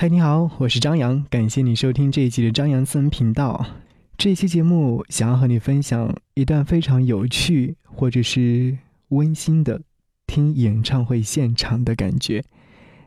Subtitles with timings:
[0.00, 3.66] 嗨，你好，我是张扬，感谢你收听这一期的张扬私人频道。
[4.16, 9.80] 这一期节目想要和你分享一段非常有趣或者是温馨的
[10.24, 12.44] 听演唱会现场的感觉。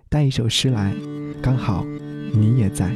[0.09, 0.93] 带一首诗来，
[1.41, 1.85] 刚好
[2.33, 2.93] 你也在。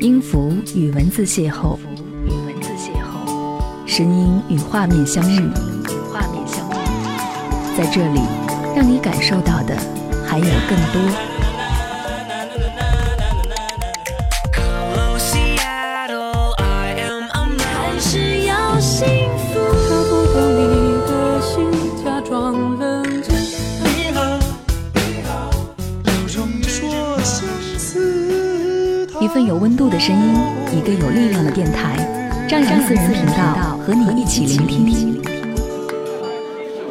[0.00, 1.78] 音符与文字邂逅，
[2.26, 8.20] 与文字邂逅，声音与画面相遇，与画面相遇，在这里，
[8.74, 9.76] 让你感受到的
[10.26, 11.39] 还有更多。
[29.32, 30.34] 份有温度的声音，
[30.76, 31.96] 一个有力量的电台，
[32.48, 35.22] 张扬私人频道和你一起聆听。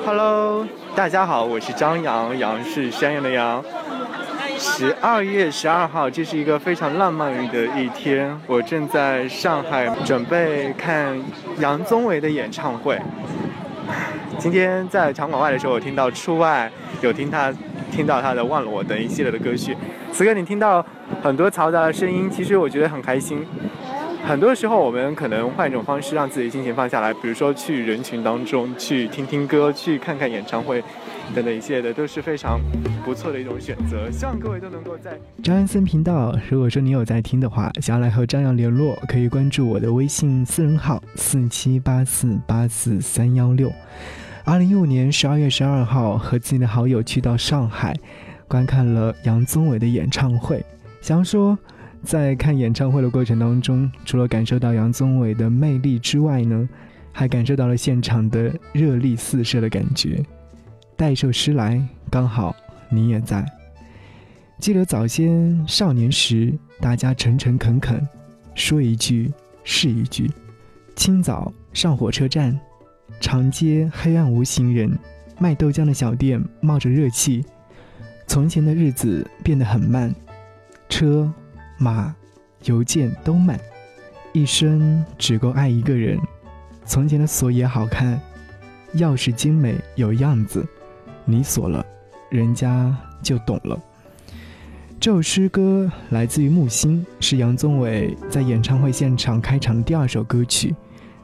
[0.05, 0.65] Hello，
[0.95, 3.61] 大家好，我是张扬，杨是山羊的羊。
[4.57, 11.21] 十二月十二号，这是一个非常浪漫的一天，我正在上海准备看
[11.59, 12.97] 杨宗纬的演唱会。
[14.37, 17.53] 今天在场馆外的时候，我听到出外有听他
[17.89, 19.75] 听到他的《忘了我》等一系列的歌曲。
[20.11, 20.85] 此刻你听到。
[21.23, 23.43] 很多嘈杂的声音，其实我觉得很开心。
[24.23, 30.81] 很多时候，我们可能换一种方式让自己心情放下来，比如说去人群当中去听听歌，去看看演唱会，
[31.33, 32.59] 等等一切的，都是非常
[33.03, 34.09] 不错的一种选择。
[34.11, 36.33] 希望各位都能够在张安森频道。
[36.47, 43.69] 如果说你有在听的话，想要来和张扬联络，可以关注我的微信私人号四七八四八四三幺六。
[44.49, 47.95] 二零一五年十二月十二号，和自己的好友去到上海，
[48.47, 50.65] 观看了杨宗纬的演唱会。
[51.01, 51.55] 想要说，
[52.01, 56.67] 在看演唱会的过程当中，除了感受到杨宗纬的魅力之外呢，
[57.11, 60.19] 还感受到了现场的热力四射的感觉。
[60.97, 62.55] 带一首诗来，刚好
[62.89, 63.45] 你也在。
[64.57, 68.01] 记得早先少年时，大家诚诚恳恳，
[68.55, 69.31] 说一句
[69.63, 70.27] 是一句。
[70.95, 72.59] 清早上火车站，
[73.19, 74.97] 长街黑暗无行人，
[75.39, 77.43] 卖豆浆的小店冒着热气。
[78.27, 80.13] 从前的日子变得很慢。
[80.87, 81.31] 车、
[81.77, 82.15] 马、
[82.65, 83.59] 邮件都慢，
[84.33, 86.17] 一生只够爱一个人。
[86.83, 88.19] 从前的锁也好看，
[88.95, 90.65] 钥匙精美有样子，
[91.25, 91.85] 你锁了，
[92.29, 93.79] 人家就懂了。
[94.99, 100.75] 这首诗歌来自于木心，是杨宗纬在演唱会现场开场的第二首歌曲，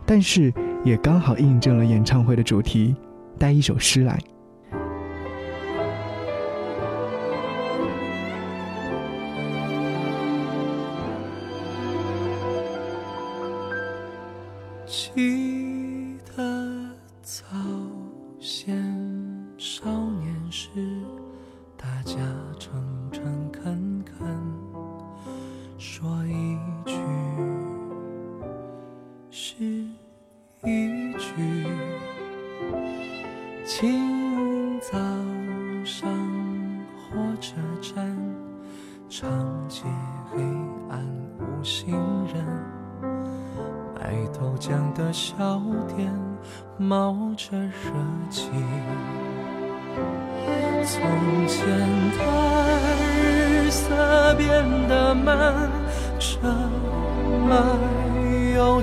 [0.06, 0.54] 但是
[0.86, 2.96] 也刚好印证了演唱会的主题，
[3.40, 4.20] 带一首诗来。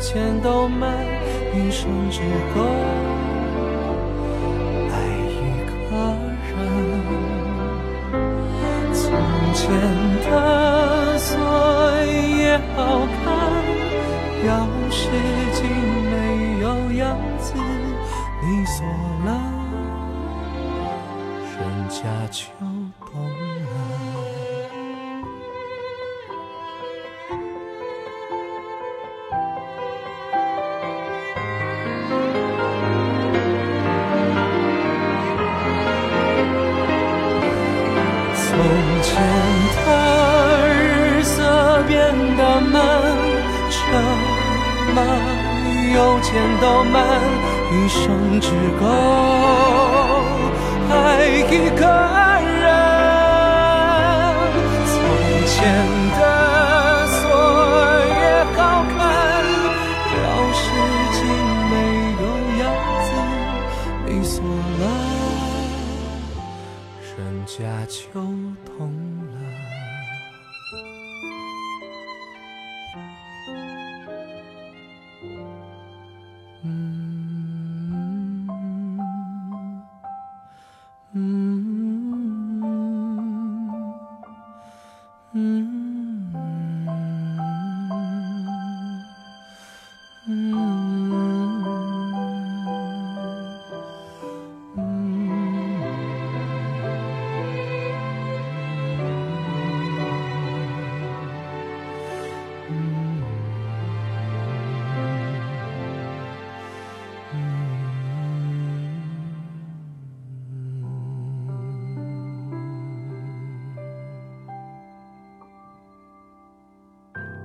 [0.03, 0.93] 邮件都慢，
[1.55, 2.21] 一生只
[2.57, 2.61] 够
[4.91, 4.95] 爱
[5.31, 5.71] 一个
[6.49, 6.51] 人。
[8.93, 9.05] 从
[9.55, 9.63] 前
[10.25, 11.31] 的锁
[12.05, 13.23] 也好看。
[14.45, 14.51] 钥
[14.91, 14.99] 匙
[15.55, 15.63] 精
[16.11, 16.13] 没
[16.63, 16.67] 有
[16.99, 17.55] 样子，
[18.43, 18.85] 你锁
[19.25, 19.31] 了，
[21.61, 22.03] 人家
[22.33, 22.43] 就
[46.33, 47.05] 邮件都慢，
[47.71, 48.49] 一生只
[48.81, 48.87] 够
[50.91, 50.93] 爱
[51.27, 51.85] 一个
[52.61, 52.65] 人。
[54.87, 54.93] 从
[55.47, 55.53] 前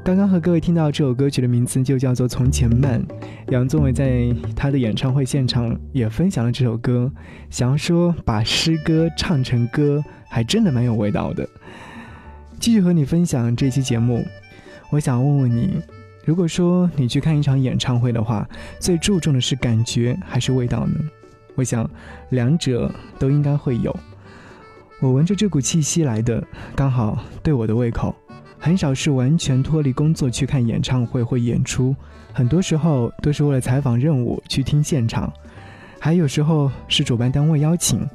[0.08, 3.04] 刚刚和各位听到这首歌曲的名字就叫做《从前慢》，
[3.52, 7.12] 杨宗纬在他的演唱会现场也分享了这首歌，
[7.50, 11.46] 想要说把诗歌唱成歌，还真的蛮有味道的。
[12.58, 14.26] 继续和你分享这期节目，
[14.92, 15.82] 我想问问你，
[16.24, 18.48] 如果说你去看一场演唱会的话，
[18.80, 20.96] 最注重的是感觉还是味道呢？
[21.56, 21.86] 我想
[22.30, 22.90] 两者
[23.20, 23.94] 都应该会有。
[25.02, 26.42] 我闻着这股气息来的，
[26.78, 28.16] 刚好对我的胃口。
[28.68, 31.96] 很少是完全脱离工作去看演唱会或演出，
[32.34, 35.32] 很多时候都是为了采访任务去听现场，
[36.02, 38.06] 还有时候是主办单位邀请，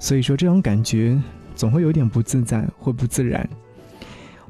[0.00, 1.22] 所以说这种感觉
[1.54, 3.46] 总会有点不自在或不自然。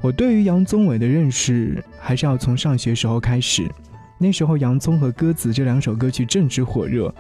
[0.00, 3.68] 我对于杨宗纬的认识还是要从上学时候开始，
[4.16, 7.12] 那时候杨宗和鸽子这两首歌曲正值火热，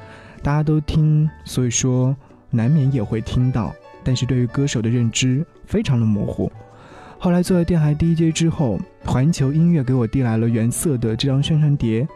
[0.44, 2.16] 大家都听，所以说
[2.50, 3.74] 难免也会听到，
[4.04, 6.48] 但是对于歌手的认知非常的模糊。
[7.20, 12.06] 后来做了电台 DJ 之后，环球音乐给我递来了原色的这张宣传碟，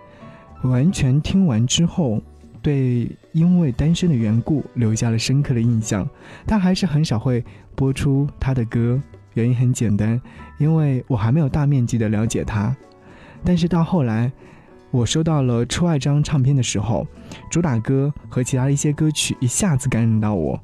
[0.62, 2.22] 完全听完之后，
[2.62, 6.08] 对因为单身的缘故留下了深刻的印象。
[6.46, 7.44] 但还是很少会
[7.74, 9.00] 播出他的歌，
[9.34, 10.20] 原因很简单，
[10.56, 12.74] 因为我还没有大面积的了解他。
[13.42, 14.30] 但是到后来，
[14.92, 17.04] 我收到了出爱张唱片的时候，
[17.50, 20.58] 主打歌和其他的一些歌曲一下子感染到我，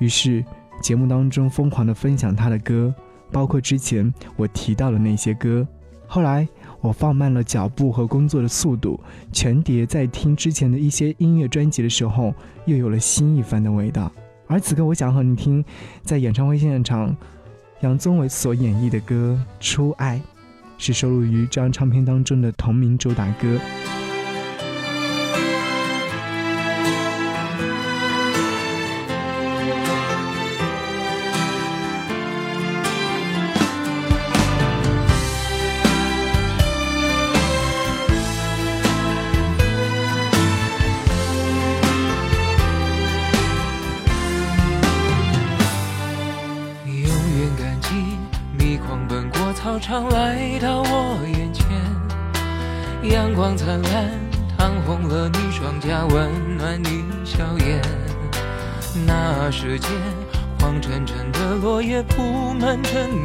[0.00, 0.44] 于是
[0.82, 2.92] 节目当中疯狂的分享他的歌。
[3.32, 5.66] 包括之前我提到的那些歌，
[6.06, 6.46] 后来
[6.80, 9.00] 我放慢了脚步和工作的速度，
[9.32, 12.34] 全碟在听之前的一些音乐专辑的时候，
[12.66, 14.10] 又有了新一番的味道。
[14.46, 15.64] 而此刻，我想和你听，
[16.02, 17.16] 在演唱会现场，
[17.80, 20.18] 杨宗纬所演绎的歌《初爱》，
[20.76, 23.58] 是收录于这张唱片当中的同名主打歌。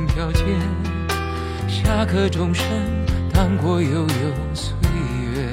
[0.09, 0.43] 条街，
[1.67, 2.65] 下课钟声
[3.33, 4.07] 荡过悠悠
[4.53, 4.75] 岁
[5.33, 5.47] 月。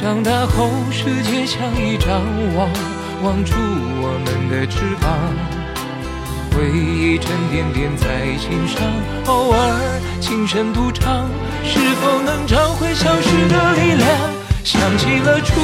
[0.00, 2.20] 长大后，世界像一张
[2.54, 2.68] 网，
[3.22, 5.10] 网住我们的翅膀。
[6.52, 8.80] 回忆沉甸甸在心上，
[9.26, 11.28] 偶尔轻声独唱，
[11.64, 14.08] 是否能找回消失的力量？
[14.64, 15.60] 想起了初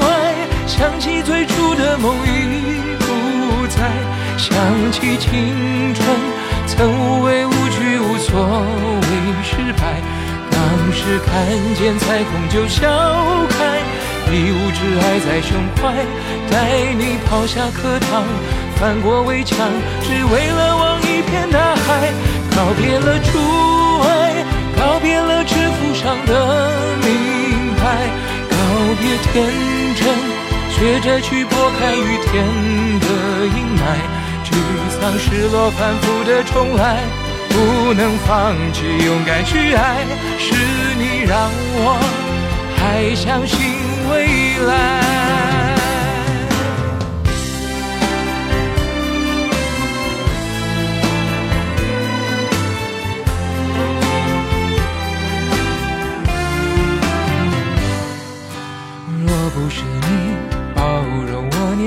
[0.00, 0.34] 爱，
[0.66, 3.90] 想起最初的梦已不在，
[4.38, 4.52] 想
[4.90, 6.06] 起青春
[6.66, 9.08] 曾无畏无惧，无所谓
[9.42, 10.00] 失败。
[10.50, 10.60] 当
[10.92, 11.30] 时看
[11.74, 12.88] 见彩虹就笑
[13.50, 13.80] 开，
[14.32, 15.92] 一无挚爱在胸怀，
[16.50, 18.24] 带你跑下课堂。
[18.76, 19.56] 翻过围墙，
[20.02, 22.12] 只为了望一片大海。
[22.54, 23.38] 告别了初
[24.02, 24.44] 爱，
[24.76, 28.10] 告别了制服上的名牌，
[28.50, 28.56] 告
[29.00, 29.32] 别天
[29.96, 30.02] 真，
[30.70, 32.44] 学着去拨开雨天
[33.00, 33.06] 的
[33.46, 34.21] 阴霾。
[34.52, 34.54] 沮
[35.00, 37.00] 丧、失落、反复的重来，
[37.48, 40.04] 不能放弃，勇敢去爱。
[40.38, 40.54] 是
[40.96, 41.98] 你让我
[42.76, 43.58] 还相信
[44.10, 45.21] 未来。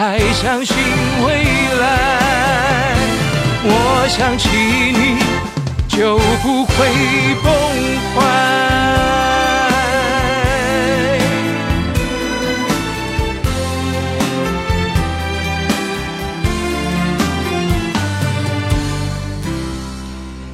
[0.00, 0.74] 还相信
[1.26, 1.44] 未
[1.78, 2.96] 来。
[3.62, 4.48] 我想起
[4.96, 5.18] 你，
[5.86, 6.88] 就不会
[7.44, 7.52] 崩
[8.14, 8.18] 坏。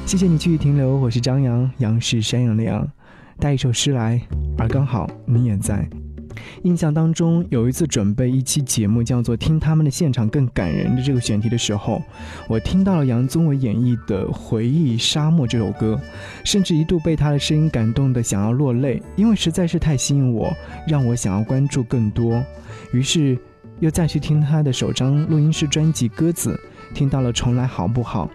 [0.05, 2.85] 谢谢你继续停留，我是张扬，杨是山羊的羊，
[3.39, 4.19] 带一首诗来，
[4.57, 5.87] 而刚好你也在。
[6.63, 12.01] 印象当中有一次准备一期节目，叫做《听他们的现场更感人》的这个选题的时候，
[12.47, 15.99] 我听到了杨宗纬演绎的《回忆沙漠》这首歌，
[16.43, 20.51] 甚至一度被他的声音感动的想要落泪，因为实在是太吸引我，
[20.87, 22.43] 让我想要关注更多。
[22.91, 23.37] 于是
[23.79, 26.59] 又再去听他的首张录音室专辑《鸽子》，
[26.95, 28.25] 听到了《重来好不好》。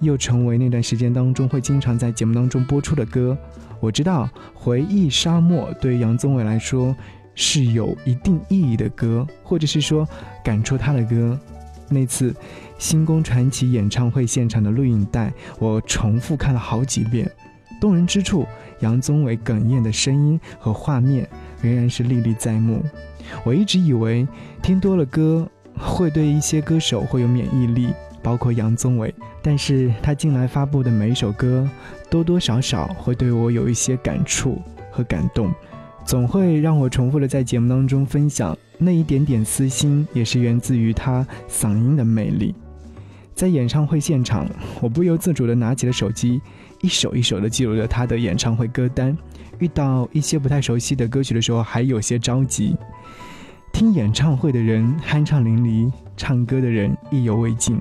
[0.00, 3.34] 又成为那段时间当中会经常在节目当中播出的歌。
[3.80, 6.94] 我知道《回忆沙漠》对杨宗纬来说
[7.36, 10.04] 是有一定意义的歌，或者是说
[10.42, 11.38] 感触他的歌。
[11.88, 12.34] 那次
[12.78, 17.30] 星宫传奇演唱会现场的录影带，我重复看了好几遍。
[17.80, 18.44] 动人之处，
[18.80, 21.28] 杨宗纬哽咽的声音和画面
[21.62, 22.82] 仍然是历历在目。
[23.44, 24.26] 我一直以为
[24.60, 27.94] 听多了歌会对一些歌手会有免疫力。
[28.22, 31.64] 包括杨宗纬，但是他近来发布的每一首歌，
[32.10, 35.54] 多多少少会对我有一些感触和感动，
[36.06, 42.54] 总会让我重复的在节目当中分享那一点点私心，也是源自于他嗓音的魅力。
[43.34, 44.48] 在演唱会现场，
[44.80, 46.40] 我不由自主的拿起了手机，
[46.80, 49.16] 一首一首的记录着他的演唱会歌单。
[49.58, 52.76] 遇到一些不太熟悉的歌曲的时候，还有些着急。
[53.72, 57.80] 听演唱会的人酣畅淋漓，唱歌的人意犹未尽。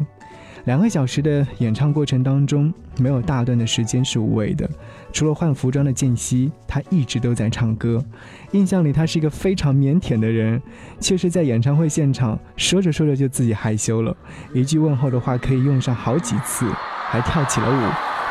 [0.63, 4.67] 两个小时的演唱过程当中，没有大段的时间是无谓的。
[5.15, 8.03] 除了换服装的间隙，他一直都在唱歌。
[8.51, 10.62] 印象里，他是一个非常腼腆的人，
[11.00, 14.13] 却是在演唱会现场说着说着就自己害羞了。
[14.53, 16.69] 一句问候的话可以用上好几次，
[17.07, 17.79] 还跳起了舞，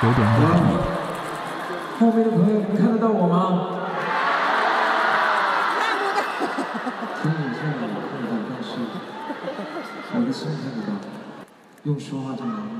[0.07, 0.61] 有点压抑。
[1.99, 3.71] 后面的朋友，能看得到我吗？
[7.23, 8.73] 听你唱的看不到，但是
[10.13, 10.93] 我的心看得到。
[11.85, 12.74] 用说话就能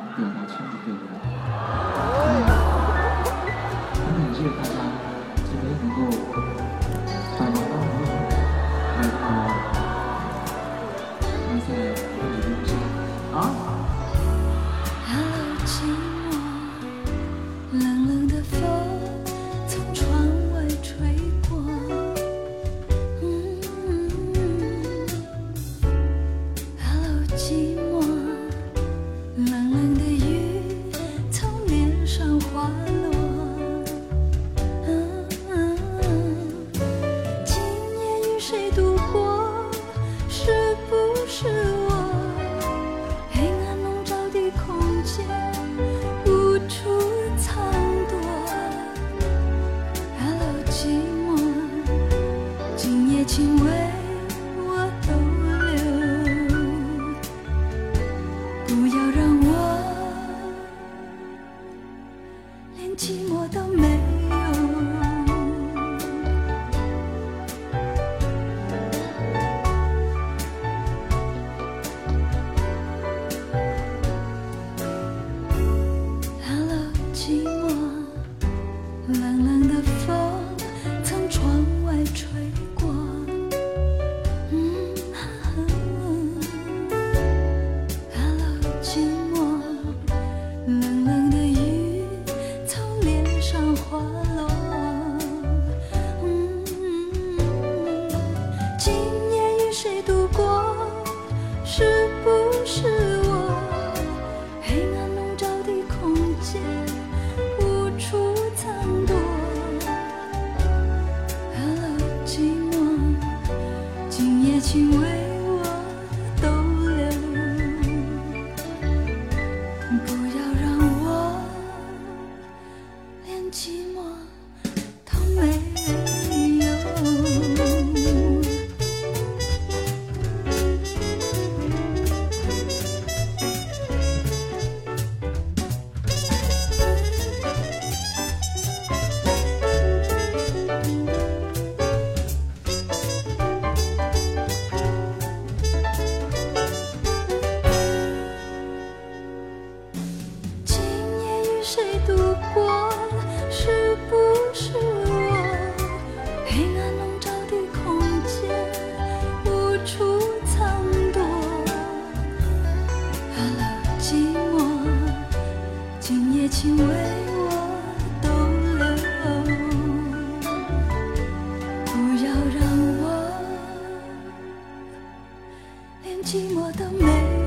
[176.23, 177.44] 寂寞都没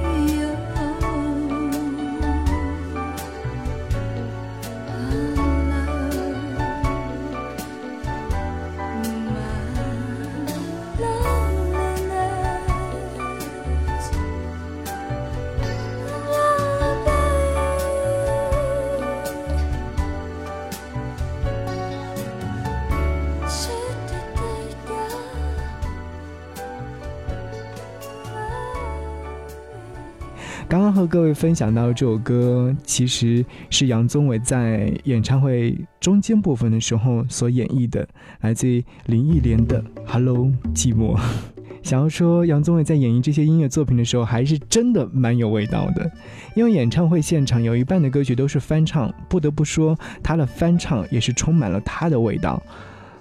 [31.07, 38.07] 各位分享到这首歌，其实是杨宗纬在演唱会中间部分的时候所演绎的，
[38.41, 41.15] 来自于林忆莲的《Hello 寂寞》。
[41.81, 46.11] 想要说杨宗纬在演绎这些音乐作品的时候，还是真的蛮有味道的。
[46.55, 52.61] 因为演唱会现场有一半的歌曲都是翻唱，不得不说他的翻唱也是充满了他的味道。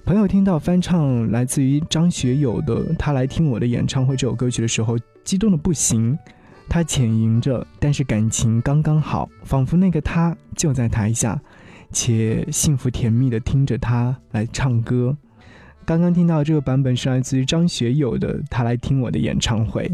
[0.05, 6.19] 朋友听到翻唱来自于张学友的《他来听我的演唱会》这首歌曲的时候，激动的不行。
[6.69, 11.41] 他浅吟着，但是感情刚刚好，仿佛那个他就在台下，
[11.91, 15.17] 且幸福甜蜜的听着他来唱歌。
[15.85, 19.89] 刚刚听到这个版本是来自于张学友的《他来听我的演唱会》，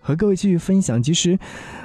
[0.00, 1.02] 和各位继续分享。
[1.02, 1.38] 其实，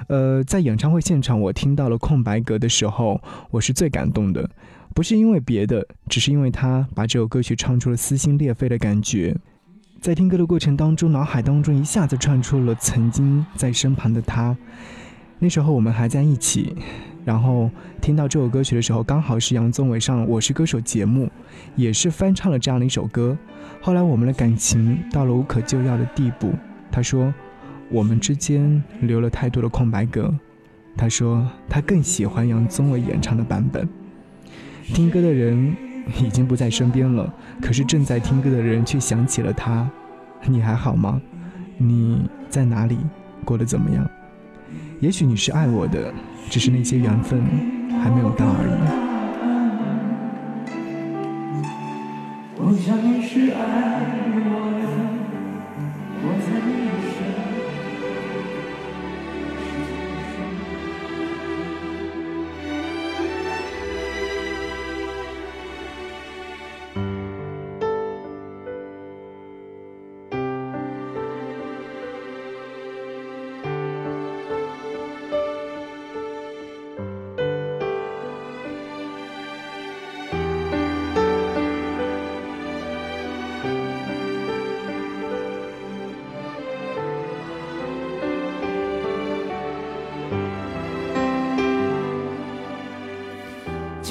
[0.08, 3.21] 呃，在演唱会现场，我听到了空白格的时候，
[3.52, 4.49] 我是最感动的，
[4.95, 9.36] 不是因为别的，只是因为他把这首歌曲唱出了撕心裂肺的感觉。
[10.01, 14.55] 在听歌的过程当中，脑海当中一下子串出了曾经在身旁的他。
[15.39, 16.73] 那时候我们还在一起，
[17.25, 21.29] 然后听到这首歌曲的时候，刚好是杨宗纬上《我是歌手》节目，
[21.75, 23.38] 也是翻唱了这样的一首歌。
[23.81, 26.53] 后来我们的感情到了无可救药的地步。
[26.89, 27.33] 他说，
[27.89, 30.33] 我们之间留了太多的空白格。
[30.95, 33.88] 他说，他更喜欢杨宗纬演唱的版本。
[34.93, 35.88] 听歌的人。
[36.21, 39.89] 已经不在身边了，可是正在听歌的人却想起了他。
[40.45, 41.21] 你还好吗？
[41.77, 42.97] 你在哪里？
[43.45, 44.09] 过得怎么样？
[44.99, 46.13] 也许你是爱我的，
[46.49, 47.41] 只是那些缘分
[48.01, 49.09] 还没有到而已。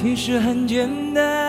[0.01, 1.48] 其实很简单，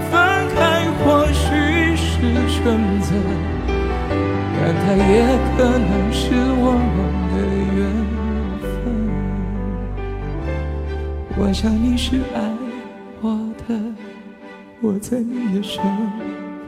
[2.21, 2.63] 是选
[3.01, 3.15] 择，
[4.55, 5.25] 但它也
[5.57, 6.21] 可能是
[6.55, 6.97] 我们
[7.31, 7.35] 的
[7.75, 7.81] 缘
[8.61, 8.71] 分。
[11.35, 12.37] 我想你是爱
[13.21, 13.25] 我
[13.67, 13.69] 的，
[14.81, 15.81] 我猜你也舍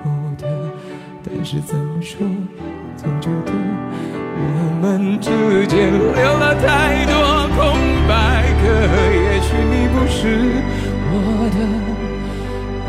[0.01, 0.09] 不
[0.41, 0.47] 得。
[1.23, 2.17] 但是怎么说，
[2.97, 3.51] 总觉得
[4.35, 4.41] 我
[4.81, 5.29] 们之
[5.67, 7.13] 间留了太多
[7.55, 7.61] 空
[8.07, 8.65] 白格。
[9.13, 10.19] 也许你不是
[11.11, 11.13] 我
[11.53, 11.57] 的，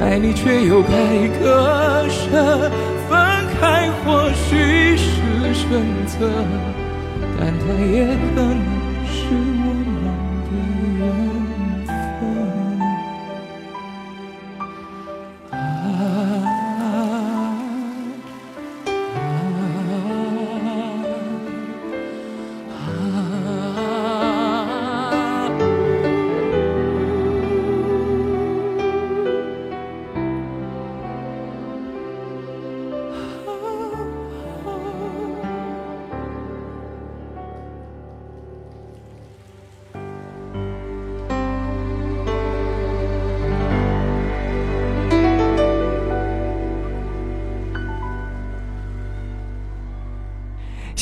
[0.05, 0.89] 爱你却又该
[1.41, 2.71] 割舍，
[3.09, 3.19] 分
[3.59, 6.31] 开或许是选择，
[7.41, 8.61] 但它也可能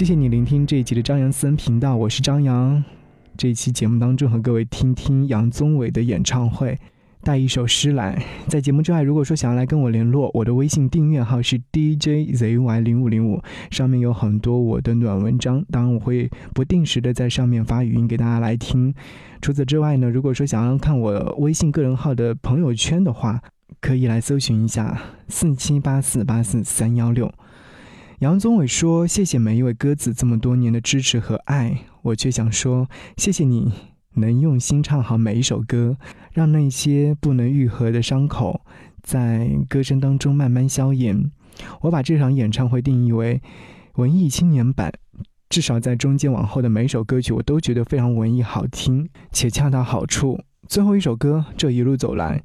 [0.03, 2.83] 谢谢你聆听这一集的张扬私人频道，我是张扬。
[3.37, 6.77] 这一期节目当中和各位听听杨宗纬的演唱会，
[7.23, 8.21] 带一首诗来。
[8.49, 18.93] 在节目之外，如果说想要来跟我联络，我的微信订阅号是 DJZY 零五零五，上面有很多我的暖文章，当然我会不定时的在上面发语音给大家来听。
[19.41, 23.41] 除此之外呢，如果说想要看我微信个人号的朋友圈的话，
[23.81, 27.33] 可以来搜寻一下四七八四八四三幺六。
[28.23, 33.73] 杨宗纬说：“谢谢每一位鸽子这么多年的支持和爱，我却想说，谢谢你
[34.15, 35.97] 能用心唱好每一首歌，
[36.31, 38.61] 让那些不能愈合的伤口
[39.03, 41.33] 在歌声当中慢慢消炎。
[41.81, 43.43] 我把这场演唱会定义为
[43.97, 44.93] 文艺青年版，
[45.49, 50.39] 至少在中间往后的每一首歌曲，我都觉得非常文艺好听，且恰到好处。
[50.69, 52.41] 最后一首歌，这一路走来。”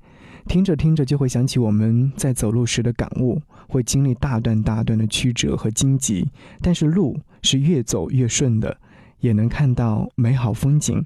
[0.47, 6.25] 听着听着就会想起我们在走路时的感悟，会经历大段大段的曲折和荆棘，
[6.61, 8.77] 但是路是越走越顺的，
[9.19, 11.05] 也能看到美好风景。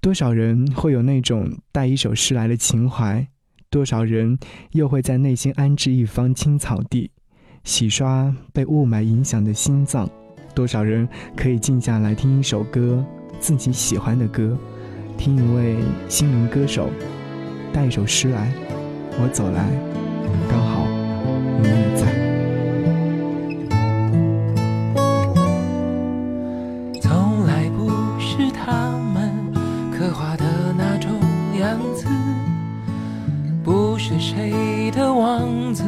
[0.00, 3.26] 多少人会有那种带一首诗来的情怀？
[3.70, 4.38] 多少人
[4.72, 7.10] 又会在内心安置一方青草地，
[7.64, 10.08] 洗刷被雾霾影响的心脏？
[10.54, 13.04] 多少人可以静下来听一首歌，
[13.40, 14.56] 自己喜欢的歌，
[15.18, 15.76] 听一位
[16.08, 16.88] 心灵歌手？
[17.74, 18.52] 带一首诗来，
[19.20, 19.64] 我走来，
[20.48, 20.86] 刚好
[21.60, 22.06] 你也在。
[27.02, 29.52] 从来不是他们
[29.90, 30.44] 刻画的
[30.78, 31.10] 那种
[31.58, 32.06] 样子，
[33.64, 35.82] 不是谁的王子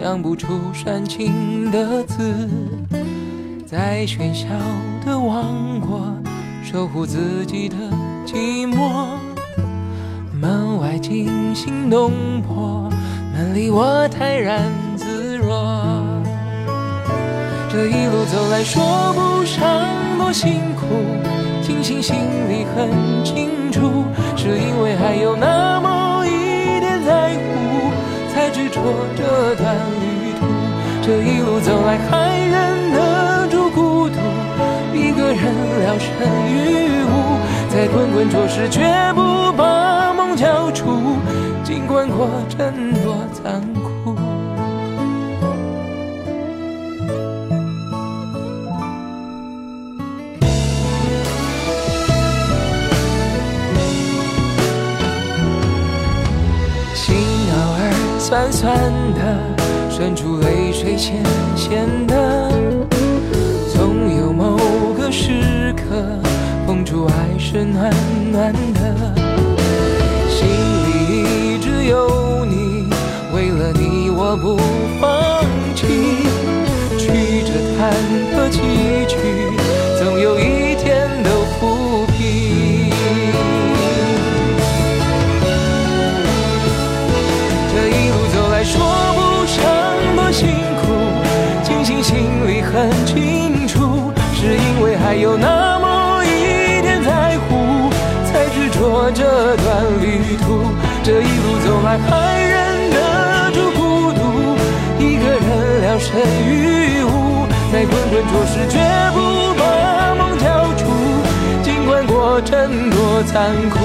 [0.00, 2.48] 讲不出煽情的字，
[3.66, 4.48] 在喧嚣
[5.04, 6.10] 的王国
[6.64, 7.76] 守护自己的
[8.24, 9.18] 寂寞。
[10.42, 12.10] 门外惊心动
[12.42, 12.90] 魄，
[13.32, 16.02] 门里我泰然自若。
[17.70, 18.82] 这一路走来，说
[19.14, 19.62] 不上
[20.18, 20.84] 多辛苦，
[21.62, 22.16] 庆幸心
[22.48, 22.90] 里很
[23.24, 24.04] 清楚，
[24.36, 27.92] 是因为还有那么一点在乎，
[28.34, 28.82] 才执着
[29.16, 30.46] 这段旅途。
[31.02, 34.18] 这一路走来，还忍得住孤独，
[34.92, 36.10] 一个人聊胜
[36.50, 37.38] 于无，
[37.72, 38.80] 在滚滚浊世，绝
[39.14, 40.36] 不把梦。
[40.36, 41.18] 交出，
[41.62, 44.16] 尽管过程多残酷。
[56.94, 57.14] 心
[57.52, 58.74] 偶尔酸酸
[59.14, 59.38] 的，
[59.90, 61.22] 渗出泪水咸
[61.54, 62.50] 咸的，
[63.72, 64.56] 总有某
[64.98, 65.94] 个时刻，
[66.92, 67.90] 碰触爱是暖
[68.30, 68.91] 暖的。
[101.04, 104.20] 这一路走来，还忍得住孤独，
[105.00, 108.78] 一个人聊胜于无，在滚滚浊世绝
[109.12, 110.86] 不把梦交出，
[111.64, 113.80] 尽管过程多残酷。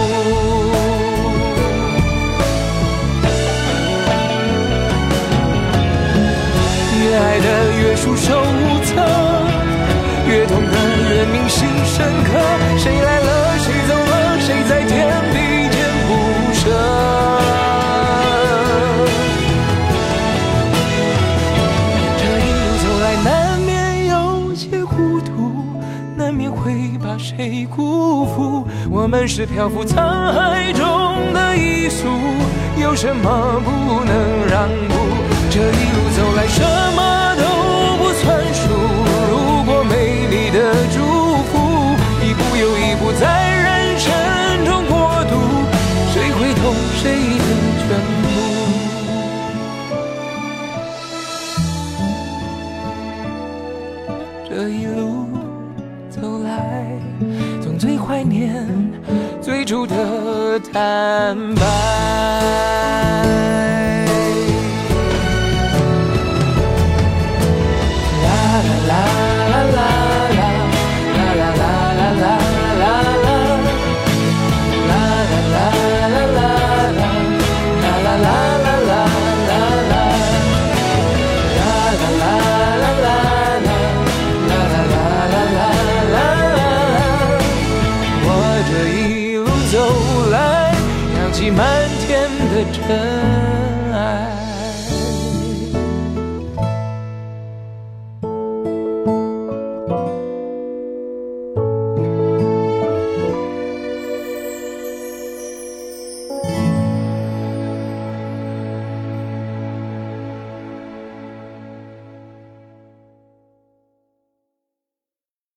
[7.01, 7.47] 越爱的
[7.81, 8.93] 越束手无策，
[10.27, 10.71] 越痛的
[11.09, 12.29] 越铭心深刻。
[12.77, 15.06] 谁来了，谁走了，谁在天
[29.25, 29.95] 是漂浮沧
[30.33, 32.07] 海中的一粟，
[32.81, 34.95] 有什么不能让步？
[35.49, 36.61] 这一路走来，什
[36.95, 37.43] 么都
[38.03, 38.67] 不算数。
[39.31, 40.59] 如果美丽的
[59.67, 62.46] 主的坦白。